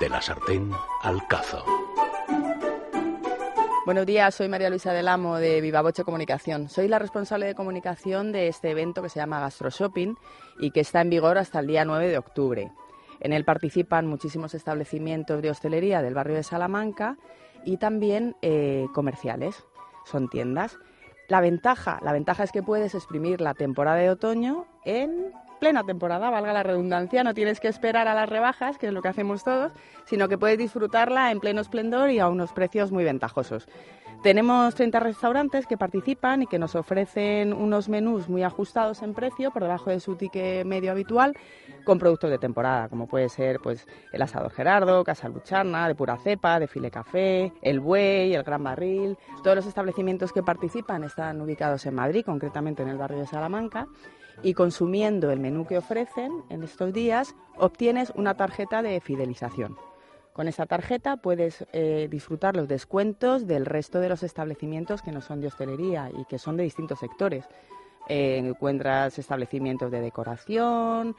[0.00, 0.70] De la sartén
[1.02, 1.64] al cazo.
[3.84, 6.68] Buenos días, soy María Luisa del Amo de Vivaboche Comunicación.
[6.68, 10.14] Soy la responsable de comunicación de este evento que se llama Gastro Shopping
[10.58, 12.72] y que está en vigor hasta el día 9 de octubre.
[13.20, 17.16] En él participan muchísimos establecimientos de hostelería del barrio de Salamanca
[17.64, 19.64] y también eh, comerciales,
[20.04, 20.78] son tiendas.
[21.28, 25.32] La ventaja, la ventaja es que puedes exprimir la temporada de otoño en
[25.64, 29.00] plena temporada, valga la redundancia, no tienes que esperar a las rebajas, que es lo
[29.00, 29.72] que hacemos todos,
[30.04, 33.66] sino que puedes disfrutarla en pleno esplendor y a unos precios muy ventajosos.
[34.24, 39.50] Tenemos 30 restaurantes que participan y que nos ofrecen unos menús muy ajustados en precio,
[39.50, 41.36] por debajo de su ticket medio habitual,
[41.84, 46.16] con productos de temporada, como puede ser pues, el asado Gerardo, Casa Lucharna, de pura
[46.16, 49.18] cepa, de file café, el buey, el gran barril.
[49.42, 53.88] Todos los establecimientos que participan están ubicados en Madrid, concretamente en el barrio de Salamanca,
[54.42, 59.76] y consumiendo el menú que ofrecen en estos días, obtienes una tarjeta de fidelización.
[60.34, 65.20] Con esa tarjeta puedes eh, disfrutar los descuentos del resto de los establecimientos que no
[65.20, 67.46] son de hostelería y que son de distintos sectores.
[68.08, 71.14] Eh, encuentras establecimientos de decoración,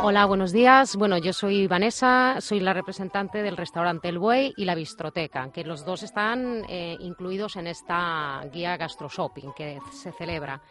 [0.00, 0.94] Hola, buenos días.
[0.94, 5.64] Bueno, yo soy Vanessa, soy la representante del restaurante El Buey y la Bistroteca, que
[5.64, 10.62] los dos están eh, incluidos en esta guía Gastro Shopping que se celebra.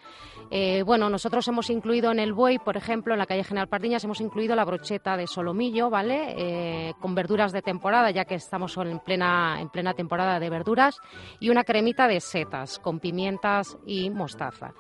[0.50, 4.06] Eh, bueno, nosotros hemos incluido en El Buey, por ejemplo, en la calle General Pardiñas,
[4.06, 6.34] hemos incluido la brocheta de solomillo, ¿vale?
[6.38, 10.98] Eh, con verduras de temporada, ya que estamos en plena, en plena temporada de verduras,
[11.42, 14.72] y una cremita de setas con pimientas y mostaza.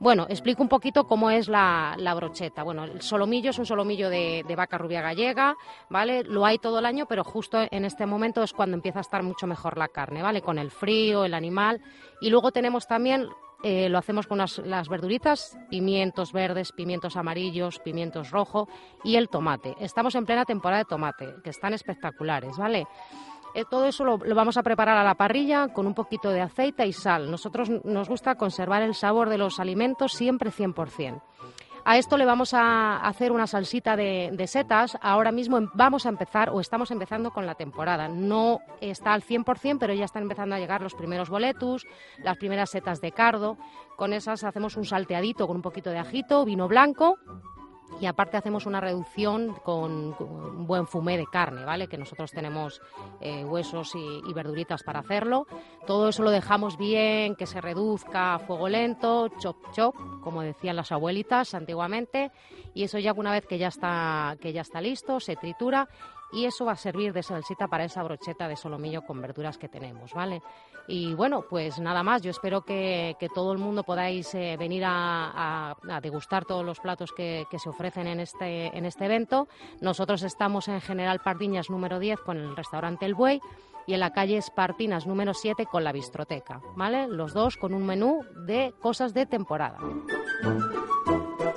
[0.00, 2.64] Bueno, explico un poquito cómo es la, la brocheta.
[2.64, 5.56] Bueno, el solomillo es un solomillo de, vaca rubia gallega,
[5.88, 6.24] ¿vale?
[6.24, 9.22] Lo hay todo el año, pero justo en este momento es cuando empieza a estar
[9.22, 10.42] mucho mejor la carne, ¿vale?
[10.42, 11.80] Con el frío, el animal.
[12.20, 13.28] Y luego tenemos también
[13.62, 18.68] eh, lo hacemos con las, verduritas, pimientos verdes, pimientos amarillos, pimientos rojos
[19.04, 19.76] y el tomate.
[19.78, 22.88] Estamos en plena temporada de tomate, que están espectaculares, ¿vale?
[23.54, 26.40] Eh, todo eso lo, lo, vamos a preparar a la parrilla con un poquito de
[26.40, 27.30] aceite y sal.
[27.30, 31.22] Nosotros nos gusta conservar el sabor de los alimentos siempre 100%.
[31.84, 34.96] A esto le vamos a hacer una salsita de, setas.
[35.00, 38.06] Ahora mismo em, vamos a empezar o estamos empezando con la temporada.
[38.08, 41.86] No está al 100%, pero ya están empezando a llegar los primeros boletus,
[42.18, 43.58] las primeras setas de cardo.
[43.96, 47.18] Con esas hacemos un salteadito con un poquito de ajito, vino blanco
[48.00, 51.88] y aparte hacemos una reducción con, un buen fumé de carne, ¿vale?
[51.88, 52.80] Que nosotros tenemos
[53.20, 55.46] eh, huesos y, verduritas para hacerlo.
[55.86, 60.76] Todo eso lo dejamos bien, que se reduzca a fuego lento, chop chop, como decían
[60.76, 62.32] las abuelitas antiguamente,
[62.74, 65.88] y eso ya una vez que ya está que ya está listo, se tritura
[66.32, 69.68] y eso va a servir de salsita para esa brocheta de solomillo con verduras que
[69.68, 70.42] tenemos, ¿vale?
[70.88, 75.76] Y bueno, pues nada más, yo espero que, todo el mundo podáis eh, venir a,
[76.02, 79.46] degustar todos los platos que, se ofrecen en este, en este evento.
[79.80, 83.40] Nosotros estamos en General Pardiñas número 10 con el restaurante El Buey
[83.86, 87.08] y en la calle Espartinas número 7 con la Bistroteca, ¿vale?
[87.08, 89.78] Los dos con un menú de cosas de temporada.